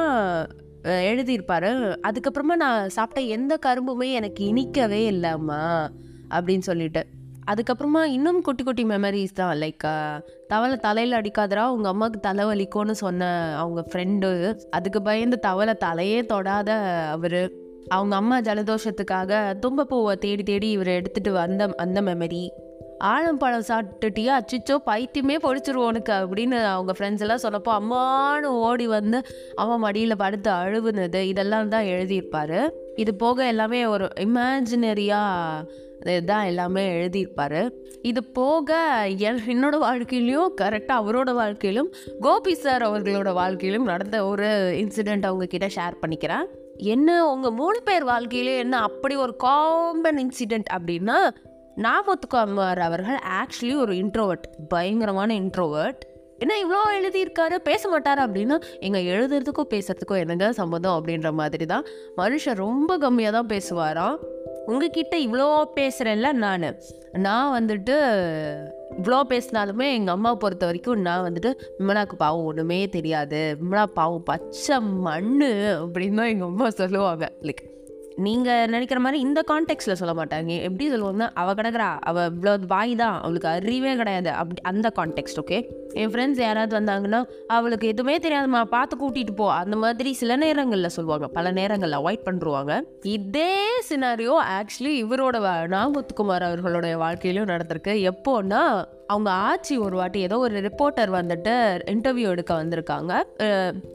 எழுதியிருப்பாரு 1.11 1.69
அதுக்கப்புறமா 2.07 2.55
நான் 2.63 2.91
சாப்பிட்ட 2.97 3.21
எந்த 3.35 3.53
கரும்புமே 3.67 4.09
எனக்கு 4.19 4.41
இனிக்கவே 4.51 5.01
இல்லைம்மா 5.13 5.61
அப்படின்னு 6.37 6.65
சொல்லிட்டு. 6.71 7.03
அதுக்கப்புறமா 7.51 8.01
இன்னும் 8.15 8.39
குட்டி 8.41 8.63
குட்டி 8.63 8.83
மெமரிஸ் 8.83 9.37
தான். 9.39 9.53
லைக் 9.63 9.85
தவளை 10.51 10.75
தலையில் 10.85 11.17
அடிக்காதரா 11.19 11.63
உங்கள் 11.75 11.91
அம்மாவுக்கு 11.91 12.19
தலை 12.19 12.45
வலிக்கும்னு 12.45 12.95
சொன்ன 13.03 13.31
அவங்க 13.61 13.81
ஃப்ரெண்டு 13.91 14.29
அதுக்கு 14.69 15.01
பயந்து 15.01 15.39
தவளை 15.39 15.75
தலையே 15.85 16.19
தொடாத 16.33 16.69
அவர். 17.15 17.41
அவங்க 17.97 18.13
அம்மா 18.15 18.37
ஜலதோஷத்துக்காக 18.39 19.41
தும்பப்பூவை 19.65 20.15
தேடி 20.23 20.43
தேடி 20.43 20.69
இவர் 20.69 20.95
எடுத்துகிட்டு 20.99 21.33
வந்த 21.41 21.69
அந்த 21.77 22.01
மெமரி 22.01 22.45
ஆழம்பழம் 23.09 23.65
சாப்பிட்டுட்டியா? 23.67 24.33
அச்சிச்சோ 24.39 24.75
பைத்தியமே 24.85 25.35
பொடிச்சிருவோம் 25.43 25.89
உனக்கு 25.91 26.13
அப்படின்னு 26.13 26.57
அவங்க 26.73 26.91
ஃப்ரெண்ட்ஸ் 26.97 27.23
எல்லாம் 27.25 27.43
சொன்னப்போ 27.43 27.71
அம்மானு 27.79 28.47
ஓடி 28.67 28.87
வந்து 28.87 29.17
அவன் 29.55 29.83
மடியில் 29.83 30.21
படுத்து 30.21 30.49
அழுவுனது. 30.51 31.21
இதெல்லாம் 31.31 31.69
தான் 31.73 31.89
எழுதியிருப்பாரு. 31.95 32.61
இது 32.95 33.13
போக 33.23 33.45
எல்லாமே 33.45 33.81
ஒரு 33.85 34.07
இமேஜினரியாக 34.25 35.67
இதுதான் 36.11 36.45
எல்லாமே 36.45 36.83
எழுதியிருப்பார். 36.97 37.69
இது 38.01 38.23
போக 38.23 38.79
என் 39.17 39.41
என்னோட 39.53 39.75
வாழ்க்கையிலையும் 39.87 40.53
கரெக்டாக 40.61 41.01
அவரோட 41.03 41.33
வாழ்க்கையிலும் 41.33 41.89
கோபி 42.19 42.55
சார் 42.55 42.81
அவர்களோட 42.81 43.33
வாழ்க்கையிலும் 43.33 43.85
நடந்த 43.85 44.25
ஒரு 44.25 44.47
இன்சிடெண்ட் 44.83 45.27
அவங்க 45.29 45.45
கிட்ட 45.45 45.69
ஷேர் 45.75 46.01
பண்ணிக்கிறேன். 46.01 46.45
என்ன 46.77 47.33
உங்கள் 47.33 47.51
மூணு 47.51 47.79
பேர் 47.83 48.03
வாழ்க்கையிலே 48.03 48.57
என்ன 48.57 48.79
அப்படி 48.79 49.15
ஒரு 49.15 49.35
காமன் 49.35 50.19
இன்சிடெண்ட் 50.25 50.69
அப்படின்னா 50.77 51.19
நாமத்துக்குமார் 51.85 52.79
அவர்கள் 52.79 53.17
ஆக்சுவலி 53.39 53.75
ஒரு 53.75 53.93
இன்ட்ரோவர்ட் 53.93 54.45
பயங்கரமான 54.69 55.33
இன்ட்ரோவர்ட் 55.33 56.03
என்ன 56.39 56.55
இவ்வளோ 56.63 56.79
எழுதியிருக்காரு 56.99 57.55
பேச 57.55 57.89
மாட்டார் 57.89 58.19
அப்படின்னா 58.19 58.57
எங்கள் 58.79 59.03
எழுதுறதுக்கும் 59.03 59.69
பேசுகிறதுக்கும் 59.69 60.19
என்னங்க 60.19 60.53
சம்மந்தம் 60.53 60.97
அப்படின்ற 60.97 61.31
மாதிரி 61.31 61.65
தான் 61.65 61.85
மனுஷன் 62.17 62.59
ரொம்ப 62.65 62.97
கம்மியாக 62.97 63.31
தான் 63.31 63.49
பேசுவாராம். 63.49 64.17
உங்ககிட்ட 64.67 65.17
இவ்வளோ 65.17 65.49
பேசுகிறேன்ல 65.75 66.31
நான். 66.31 66.75
நான் 67.11 67.51
வந்துட்டு 67.61 67.95
இவ்வளோ 69.01 69.19
பேசினாலுமே 69.29 69.93
எங்கள் 69.93 70.13
அம்மா 70.13 70.35
பொறுத்த 70.35 70.65
வரைக்கும் 70.65 71.01
நான் 71.01 71.25
வந்துட்டு 71.29 71.53
விமலாக்கு 71.79 72.15
பாவம் 72.17 72.45
ஒன்றுமே 72.45 72.89
தெரியாது. 72.89 73.57
விமலா 73.61 73.83
பாவம் 73.83 74.23
பச்சை 74.23 74.79
மண்ணு. 74.79 75.49
அப்படின்னு 75.85 76.15
தான் 76.15 76.27
எங்கள் 76.27 76.47
அம்மா 76.47 76.69
சொல்லுவாங்க. 76.69 77.31
லைக் 77.41 77.63
நீங்கள் 78.17 78.69
நினைக்கிற 78.69 78.99
மாதிரி 78.99 79.21
இந்த 79.21 79.43
கான்டெக்ட்ல 79.47 79.93
சொல்ல 79.93 80.23
மாட்டாங்க. 80.23 80.61
எப்படி 80.61 80.93
சொல்லுவாங்கன்னா 80.93 81.29
அவள் 81.33 81.53
கிடக்குறா 81.53 81.99
அவள் 81.99 82.29
இவ்வளோ 82.29 82.59
வாய் 82.67 82.95
தான் 82.95 83.21
அவளுக்கு 83.21 83.47
அறிவே 83.47 83.95
கிடையாது 83.95 84.29
அப்படி 84.29 84.61
அந்த 84.61 84.91
கான்டெக்ட் 84.95 85.39
ஓகே 85.45 85.65
என் 85.93 86.09
ஃப்ரெண்ட்ஸ் 86.09 86.41
யாராவது 86.41 86.79
வந்தாங்கன்னா 86.79 87.23
அவளுக்கு 87.47 87.87
எதுவுமே 87.87 88.17
தெரியாதுமா 88.17 88.63
பார்த்து 88.63 88.97
கூட்டிகிட்டு 88.97 89.35
போ 89.35 89.51
அந்த 89.51 89.77
மாதிரி 89.77 90.13
சில 90.13 90.35
நேரங்களில் 90.35 90.89
சொல்லுவாங்க. 90.89 91.27
பல 91.27 91.51
நேரங்களில் 91.51 91.97
அவாய்ட் 91.97 92.27
பண்ணுருவாங்க. 92.27 92.81
இதே 93.01 93.65
சினாரியோ 93.89 94.33
ஆக்சுவலி 94.59 95.03
இவரோட 95.03 95.39
வா- 95.39 96.39
அவர்களுடைய 96.39 96.97
வாழ்க்கையிலும் 96.97 97.47
நடந்திருக்கு. 97.47 98.09
எப்போன்னா 98.09 98.83
அவங்க 99.07 99.31
ஆச்சி 99.31 99.79
ஒரு 99.79 99.95
வாட்டி 99.95 100.19
ஏதோ 100.19 100.37
ஒரு 100.37 100.61
ரிப்போர்ட்டர் 100.61 101.13
வந்துட்டு 101.13 101.81
இன்டர்வியூ 101.85 102.27
எடுக்க 102.27 102.63
வந்திருக்காங்க. 102.63 103.23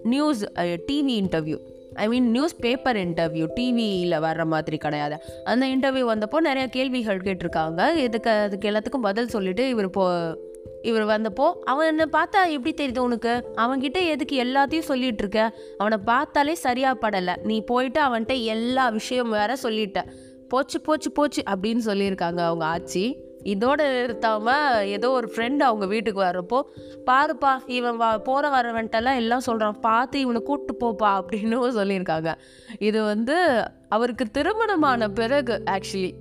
News 0.02 0.52
TV 0.60 1.22
interview 1.22 1.58
I 1.94 2.08
mean 2.08 2.30
newspaper 2.56 2.96
interview 2.96 3.48
டிவியில் 3.54 4.12
வர்ற 4.12 4.46
மாதிரி 4.46 4.76
கிடையாது. 4.76 5.16
அந்த 5.44 5.66
இன்டர்வியூ 5.66 6.04
வந்தப்போ 6.12 6.40
நிறைய 6.40 6.68
கேள்விகள் 6.68 7.18
கேட்டிருக்காங்க. 7.18 7.96
இதுக்கு 7.96 8.30
அதுக்கு 8.30 8.70
எல்லாத்துக்கும் 8.70 9.02
பதில் 9.02 9.28
சொல்லிட்டு 9.28 9.68
இவர் 9.68 9.90
போ 9.90 10.36
இவர் 10.82 11.04
வந்தப்போ 11.04 11.52
அவன் 11.52 11.96
பார்த்தா 11.96 12.48
எப்படி 12.48 12.72
தெரியுது 12.74 12.98
உனக்கு? 12.98 13.52
அவன்கிட்ட 13.56 14.06
எதுக்கு 14.06 14.44
எல்லாத்தையும் 14.44 14.88
சொல்லிட்டு 14.90 15.18
இருக்க 15.18 15.58
அவனை 15.78 15.98
பார்த்தாலே 15.98 16.54
சரியா 16.54 16.94
படலை. 16.94 17.36
நீ 17.42 17.60
போயிட்டு 17.60 18.00
அவன்கிட்ட 18.00 18.44
எல்லா 18.44 18.88
விஷயம் 18.88 19.30
வேற 19.30 19.56
சொல்லிட்ட. 19.62 20.00
போச்சு 20.48 20.80
போச்சு 20.80 21.12
போச்சு 21.12 21.42
அப்படின்னு 21.50 21.80
சொல்லியிருக்காங்க 21.86 22.40
அவங்க 22.40 22.64
ஆச்சி 22.64 23.16
இதோட 23.44 23.76
நிறுத்தாமல் 23.76 24.86
ஏதோ 24.86 25.10
ஒரு 25.10 25.32
ஃப்ரெண்டு 25.34 25.60
அவங்க 25.60 25.86
வீட்டுக்கு 25.86 26.22
வரப்போ 26.22 26.62
பாருப்பா 27.06 27.58
இவன் 27.66 27.96
வா 27.96 28.18
போகிற 28.18 28.50
வரவன்ட்டெல்லாம் 28.50 29.14
எல்லாம் 29.14 29.40
சொல்கிறான் 29.40 29.80
பார்த்து 29.80 30.20
இவனை 30.20 30.42
கூப்பிட்டு 30.42 30.74
போப்பா 30.82 31.10
அப்படின்னு 31.20 31.58
சொல்லியிருக்காங்க. 31.80 32.32
இது 32.78 33.02
வந்து 33.02 33.64
அவருக்கு 33.88 34.30
திருமணமான 34.30 35.08
பிறகு 35.08 35.62
ஆக்சுவலி 35.70 36.12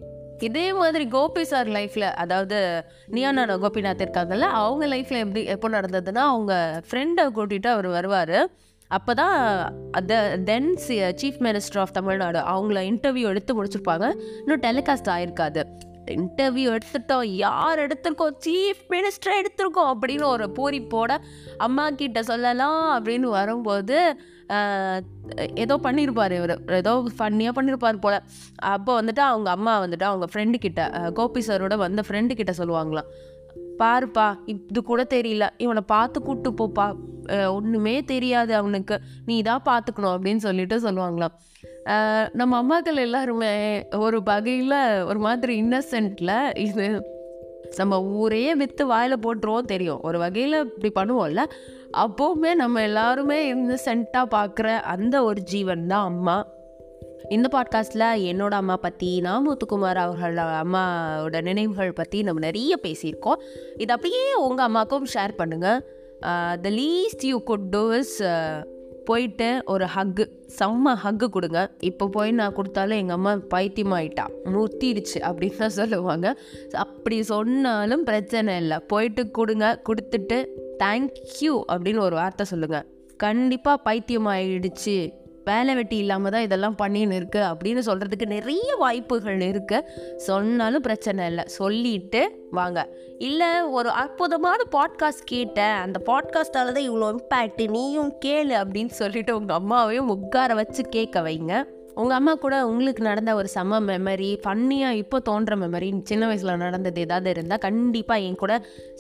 இதே 0.41 0.73
மாதிரி 0.73 1.07
கோபி 1.07 1.43
சார் 1.43 1.67
லைஃப்பில் 1.67 2.13
அதாவது 2.13 2.83
நியானா 3.11 3.57
கோபிநாத் 3.63 4.03
இருக்காங்கல்ல 4.05 4.41
அவங்க 4.41 4.87
லைஃப்பில் 4.87 5.19
எப்படி 5.19 5.43
எப்போ 5.43 5.69
நடந்ததுன்னா 5.69 6.23
அவங்க 6.33 6.83
ஃப்ரெண்டை 6.89 7.25
கூட்டிகிட்டு 7.35 7.67
அவர் 7.67 7.87
வருவார். 7.87 8.49
அப்போ 8.87 9.13
தான் 9.13 9.35
the 10.07 10.37
then 10.43 10.77
chief 10.87 11.39
minister 11.39 11.79
of 11.79 11.91
Tamil Nadu 11.91 12.39
அவங்கள 12.39 12.79
இன்டர்வியூ 12.91 13.27
எடுத்து 13.27 13.63
முடிச்சிருப்பாங்க. 13.63 14.13
இன்னும் 14.39 14.61
டெலிகாஸ்ட் 14.61 15.11
ஆயிருக்காது. 15.15 15.63
இன்டர்வியூ 16.15 16.67
எடுத்துட்டோம் 16.75 17.25
யார் 17.45 17.79
எடுத்திருக்கோம்? 17.79 18.35
சீஃப் 18.45 18.83
மினிஸ்டர் 18.89 19.39
எடுத்திருக்கோம் 19.41 19.91
அப்படின்னு 19.93 20.25
ஒரு 20.35 20.45
பூரிப்போட 20.57 21.17
அம்மா 21.57 21.89
கிட்ட 22.01 22.23
சொல்லலாம் 22.23 22.83
அப்படின்னு 22.97 23.27
வரும்போது 23.39 23.97
ஏதோ 25.63 25.75
பண்ணியிருப்பார் 25.83 26.33
இவர். 26.37 26.53
ஏதோ 26.79 26.93
ஃபன்னியாக 27.17 27.53
பண்ணியிருப்பார் 27.57 28.01
போல். 28.05 28.17
அப்போ 28.71 29.01
வந்துட்டு 29.01 29.23
அவங்க 29.31 29.49
அம்மா 29.49 29.73
வந்துட்டு 29.83 30.03
அவங்க 30.03 30.27
ஃப்ரெண்டு 30.33 30.57
கிட்ட 30.65 31.11
கோபி 31.19 31.43
சாரோட 31.47 31.77
வந்த 31.77 32.03
ஃப்ரெண்டு 32.07 32.35
கிட்ட 32.39 32.53
சொல்லுவாங்களாம். 32.57 33.09
பாருப்பா 33.83 34.27
இது 34.53 34.81
கூட 34.89 35.01
தெரியல. 35.15 35.45
இவனை 35.65 35.83
பார்த்து 35.93 36.17
கூட்டு 36.27 36.51
போப்பா. 36.59 36.87
ஒன்றுமே 37.55 37.95
தெரியாது 38.11 38.51
அவனுக்கு. 38.59 38.95
நீ 39.29 39.35
தான் 39.49 39.65
பார்த்துக்கணும் 39.69 40.13
அப்படின்னு 40.15 40.41
சொல்லிட்டு 40.47 40.77
சொல்லுவாங்களாம். 40.85 41.35
நம்ம 42.39 42.53
அம்மாக்கள் 42.61 43.03
எல்லாருமே 43.05 43.51
ஒரு 44.05 44.17
வகையில் 44.29 44.79
ஒரு 45.09 45.19
மாதிரி 45.25 45.53
இன்னசென்ட்டில் 45.63 46.35
இது 46.65 46.85
நம்ம 47.79 47.97
ஊரையே 48.19 48.53
விற்று 48.61 48.83
வாயில் 48.91 49.21
போட்டுருவோம் 49.25 49.69
தெரியும். 49.73 50.01
ஒரு 50.07 50.17
வகையில் 50.23 50.57
இப்படி 50.63 50.89
பண்ணுவோம்ல. 50.97 51.43
அப்போவுமே 52.03 52.51
நம்ம 52.61 52.81
எல்லாருமே 52.89 53.37
இன்னசென்ட்டாக 53.53 54.33
பார்க்குற 54.37 54.67
அந்த 54.93 55.15
ஒரு 55.29 55.41
ஜீவன் 55.51 55.85
தான் 55.93 56.07
அம்மா. 56.11 56.37
இந்த 57.29 57.47
பாட்காஸ்ட்டில் 57.53 58.05
என்னோட 58.31 58.53
அம்மா 58.61 58.75
பற்றி 58.77 59.09
நான் 59.21 59.45
முத்துக்குமார் 59.47 59.99
அவர்கள் 60.03 60.37
அம்மாவோட 60.63 61.41
நினைவுகள் 61.41 61.97
பற்றி 61.99 62.23
நம்ம 62.27 62.41
நிறைய 62.47 62.77
பேசியிருக்கோம். 62.83 63.41
இது 63.83 63.93
அப்படியே 63.95 64.23
உங்கள் 64.47 64.67
அம்மாவுக்கும் 64.67 65.07
ஷேர் 65.15 65.33
பண்ணுங்கள் 65.39 65.79
the 66.65 66.69
least 66.81 67.25
you 67.29 67.39
could 67.49 67.67
do 67.75 67.83
is 68.01 68.17
போயிட்டு 69.05 69.47
ஒரு 69.73 69.85
ஹக்கு 69.93 70.25
செம்ம 70.57 70.93
ஹக்கு 71.03 71.27
கொடுங்க. 71.35 71.59
இப்போ 71.89 72.05
போய் 72.15 72.31
நான் 72.39 72.55
கொடுத்தாலும் 72.57 72.99
எங்கள் 73.01 73.17
அம்மா 73.17 73.33
பைத்தியமாயிட்டா 73.53 74.25
முத்திடுச்சு 74.53 75.19
அப்படின்னு 75.29 75.61
தான் 75.63 75.77
சொல்லுவாங்க. 75.79 76.27
அப்படி 76.83 77.17
சொன்னாலும் 77.31 78.03
பிரச்சனை 78.09 78.57
இல்லை. 78.63 78.77
போயிட்டு 78.93 79.23
கொடுங்க. 79.39 79.67
கொடுத்துட்டு 79.89 80.39
தேங்க்யூ 80.83 81.53
அப்படின்னு 81.71 82.03
ஒரு 82.07 82.15
வார்த்தை 82.21 82.45
சொல்லுங்கள் 82.51 82.87
கண்டிப்பாக 83.25 83.83
பைத்தியமாயிடுச்சு. 83.87 84.99
வேலை 85.51 85.73
வெட்டி 85.75 85.97
இல்லாமல் 86.03 86.33
தான் 86.35 86.45
இதெல்லாம் 86.47 86.77
பண்ணின்னு 86.81 87.17
இருக்கு 87.19 87.41
அப்படின்னு 87.49 87.81
சொல்கிறதுக்கு 87.87 88.27
நிறைய 88.35 88.69
வாய்ப்புகள் 88.79 89.39
இருக்குது 89.47 89.87
சொன்னாலும் 90.27 90.85
பிரச்சனை 90.87 91.25
இல்லை. 91.31 91.43
சொல்லிட்டு 91.59 92.21
வாங்க. 92.51 92.79
இல்லை 93.29 93.49
ஒரு 93.77 93.89
அற்புதமான 94.03 94.59
பாட்காஸ்ட் 94.75 95.27
கேட்டேன். 95.33 95.75
அந்த 95.85 95.97
பாட்காஸ்டால 96.05 96.73
தான் 96.75 96.87
இவ்வளோ 96.89 97.09
இம்பேக்ட் 97.15 97.63
நீயும் 97.69 98.13
கேளு 98.25 98.55
அப்படின்னு 98.61 98.93
சொல்லிட்டு 99.01 99.33
உங்கள் 99.39 99.59
அம்மாவையும் 99.61 100.11
உட்கார 100.15 100.53
வச்சு 100.53 100.83
கேட்க 100.95 101.21
வைங்க. 101.21 101.53
உங்கள் 101.95 102.17
அம்மா 102.17 102.33
கூட 102.35 102.55
உங்களுக்கு 102.67 103.01
நடந்த 103.03 103.31
ஒரு 103.35 103.47
செம்ம 103.53 103.79
மெமரி 103.89 104.29
ஃபன்னியாக 104.43 104.99
இப்போ 105.01 105.17
தோன்ற 105.19 105.55
மெமரி 105.55 105.89
சின்ன 106.03 106.25
வயசில் 106.25 106.61
நடந்தது 106.63 107.01
ஏதாவது 107.01 107.29
இருந்தால் 107.29 107.61
கண்டிப்பாக 107.65 108.25
என் 108.27 108.35
கூட 108.35 108.53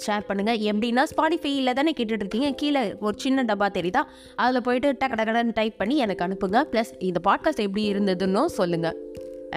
ஷேர் 0.05 0.27
பண்ணுங்கள் 0.29 0.61
எப்படின்னா 0.69 1.03
ஸ்பாடிஃபைல 1.11 1.73
தானே 1.73 1.93
கேட்டுட்ருக்கீங்க 1.97 2.49
கீழே 2.61 2.83
ஒரு 2.99 3.15
சின்ன 3.19 3.43
டப்பா 3.43 3.69
தெரியுதா? 3.77 4.03
அதில் 4.35 4.65
போயிட்டு 4.67 4.91
டக்கு 4.91 5.17
டக்கடன்னு 5.21 5.57
டைப் 5.59 5.77
பண்ணி 5.77 5.97
எனக்கு 5.97 6.25
அனுப்புங்க. 6.27 6.61
ப்ளஸ் 6.73 6.91
இந்த 6.99 7.21
பாட்காஸ்ட் 7.29 7.65
எப்படி 7.67 7.85
இருந்ததுன்னு 7.93 8.45
சொல்லுங்கள் 8.59 8.97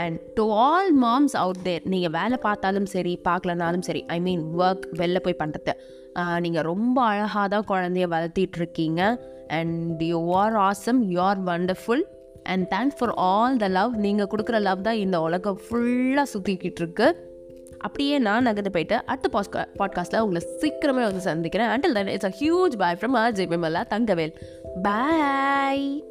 and 0.05 0.17
to 0.39 0.45
all 0.67 0.93
moms 1.03 1.37
out 1.43 1.63
there 1.63 1.85
நீங்கள் 1.95 2.15
வேலை 2.21 2.39
பார்த்தாலும் 2.47 2.89
சரி 2.95 3.13
பார்க்கலனாலும் 3.29 3.85
சரி 3.89 4.05
ஐ 4.17 4.21
மீன் 4.21 4.43
ஒர்க் 4.59 4.87
வெளில 5.01 5.21
போய் 5.27 5.41
பண்ணுறது 5.43 5.75
நீங்கள் 6.41 6.67
ரொம்ப 6.73 6.97
அழகாக 7.03 7.47
தான் 7.55 7.69
குழந்தைய 7.69 8.07
வளர்த்திட்டு 8.17 8.59
இருக்கீங்க. 8.63 9.03
And 9.49 10.03
you 10.03 10.21
are 10.43 10.57
awesome 10.69 11.01
you 11.13 11.21
are 11.21 11.41
wonderful 11.45 12.05
and 12.45 12.75
thanks 12.75 12.97
for 12.99 13.13
all 13.17 13.57
the 13.57 13.69
love 13.69 13.95
நீங்கள் 13.97 14.27
கொடுக்குற 14.27 14.61
லவ் 14.61 14.83
தான் 14.83 14.95
இந்த 14.95 15.21
உலகம் 15.21 15.61
ஃபுல்லாக 15.69 16.27
சுற்றிக்கிட்டு 16.35 16.83
இருக்கு. 16.83 17.33
அப்படியே 17.79 18.19
நான் 18.19 18.43
நகர்ந்து 18.43 18.71
போயிட்டு 18.71 19.03
அடுத்த 19.05 19.29
பாஸ்கா 19.33 19.65
பாட்காஸ்ட்டில் 19.79 20.21
உங்களை 20.21 20.49
சீக்கிரமே 20.61 21.03
வந்து 21.09 21.21
சந்திக்கிறேன். 21.21 21.69
Until 21.69 21.93
then 21.93 22.07
it's 22.07 22.25
a 22.25 22.35
huge 22.41 22.77
bye 22.79 22.97
from 23.01 23.13
R 23.13 23.33
J 23.33 23.49
Vimala 23.49 23.83
Thangavel. 23.87 24.35
Bye 24.83 26.05